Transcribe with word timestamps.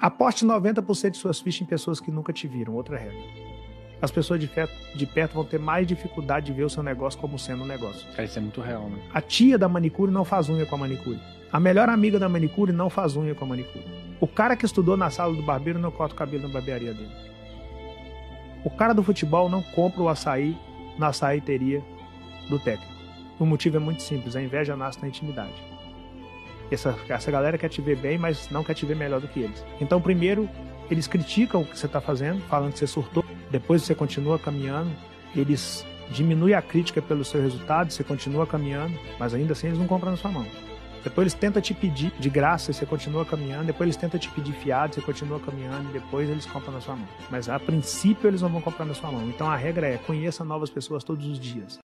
Aposte 0.00 0.44
90% 0.44 1.10
de 1.10 1.16
suas 1.16 1.40
fichas 1.40 1.62
em 1.62 1.64
pessoas 1.64 2.00
que 2.00 2.10
nunca 2.10 2.32
te 2.32 2.46
viram. 2.46 2.74
Outra 2.74 2.98
regra. 2.98 3.18
As 4.00 4.10
pessoas 4.10 4.38
de 4.38 4.46
perto, 4.46 4.74
de 4.94 5.06
perto 5.06 5.34
vão 5.34 5.44
ter 5.44 5.58
mais 5.58 5.86
dificuldade 5.86 6.46
de 6.46 6.52
ver 6.52 6.64
o 6.64 6.70
seu 6.70 6.82
negócio 6.82 7.18
como 7.18 7.38
sendo 7.38 7.62
um 7.62 7.66
negócio. 7.66 8.06
Cara, 8.10 8.24
isso 8.24 8.38
é 8.38 8.42
muito 8.42 8.60
real, 8.60 8.90
né? 8.90 8.98
A 9.12 9.22
tia 9.22 9.56
da 9.56 9.68
manicure 9.68 10.12
não 10.12 10.24
faz 10.24 10.50
unha 10.50 10.66
com 10.66 10.74
a 10.74 10.78
manicure. 10.78 11.18
A 11.50 11.58
melhor 11.58 11.88
amiga 11.88 12.18
da 12.18 12.28
manicure 12.28 12.72
não 12.72 12.90
faz 12.90 13.16
unha 13.16 13.34
com 13.34 13.46
a 13.46 13.48
manicure. 13.48 13.84
O 14.20 14.26
cara 14.26 14.54
que 14.54 14.66
estudou 14.66 14.96
na 14.96 15.08
sala 15.08 15.34
do 15.34 15.42
barbeiro 15.42 15.78
não 15.78 15.90
corta 15.90 16.14
o 16.14 16.18
cabelo 16.18 16.42
na 16.42 16.48
barbearia 16.50 16.92
dele. 16.92 17.12
O 18.64 18.70
cara 18.70 18.92
do 18.92 19.02
futebol 19.02 19.48
não 19.48 19.62
compra 19.62 20.02
o 20.02 20.08
açaí 20.08 20.56
na 20.98 21.08
açaiteria 21.08 21.82
do 22.50 22.58
técnico. 22.58 22.92
O 23.38 23.46
motivo 23.46 23.76
é 23.76 23.80
muito 23.80 24.02
simples: 24.02 24.36
a 24.36 24.42
inveja 24.42 24.76
nasce 24.76 25.00
na 25.00 25.08
intimidade. 25.08 25.54
Essa, 26.70 26.96
essa 27.08 27.30
galera 27.30 27.56
quer 27.56 27.68
te 27.68 27.80
ver 27.80 27.96
bem, 27.96 28.18
mas 28.18 28.48
não 28.50 28.64
quer 28.64 28.74
te 28.74 28.84
ver 28.84 28.96
melhor 28.96 29.20
do 29.20 29.28
que 29.28 29.40
eles. 29.40 29.64
Então, 29.80 30.00
primeiro, 30.00 30.48
eles 30.90 31.06
criticam 31.06 31.62
o 31.62 31.64
que 31.64 31.78
você 31.78 31.86
está 31.86 32.00
fazendo, 32.00 32.40
falando 32.42 32.72
que 32.72 32.78
você 32.78 32.86
surtou. 32.86 33.24
Depois 33.50 33.82
você 33.82 33.94
continua 33.94 34.38
caminhando. 34.38 34.90
Eles 35.34 35.84
diminuem 36.10 36.54
a 36.54 36.62
crítica 36.62 37.02
pelo 37.02 37.24
seu 37.24 37.40
resultado, 37.40 37.92
você 37.92 38.04
continua 38.04 38.46
caminhando, 38.46 38.96
mas 39.18 39.34
ainda 39.34 39.52
assim 39.52 39.66
eles 39.66 39.78
não 39.78 39.86
compram 39.86 40.12
na 40.12 40.16
sua 40.16 40.30
mão. 40.30 40.46
Depois 41.06 41.22
eles 41.24 41.34
tentam 41.34 41.62
te 41.62 41.72
pedir 41.72 42.12
de 42.18 42.28
graça, 42.28 42.72
você 42.72 42.84
continua 42.84 43.24
caminhando. 43.24 43.66
Depois 43.66 43.86
eles 43.86 43.96
tentam 43.96 44.18
te 44.18 44.28
pedir 44.28 44.52
fiado, 44.52 44.92
você 44.92 45.00
continua 45.00 45.38
caminhando. 45.38 45.88
E 45.90 45.92
depois 45.92 46.28
eles 46.28 46.44
compram 46.46 46.72
na 46.72 46.80
sua 46.80 46.96
mão. 46.96 47.06
Mas 47.30 47.48
a 47.48 47.60
princípio 47.60 48.26
eles 48.26 48.42
não 48.42 48.48
vão 48.48 48.60
comprar 48.60 48.84
na 48.84 48.92
sua 48.92 49.12
mão. 49.12 49.22
Então 49.28 49.48
a 49.48 49.54
regra 49.54 49.86
é 49.86 49.98
conheça 49.98 50.44
novas 50.44 50.68
pessoas 50.68 51.04
todos 51.04 51.24
os 51.24 51.38
dias. 51.38 51.74